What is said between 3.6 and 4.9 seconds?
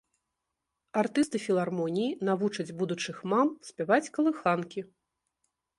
спяваць калыханкі.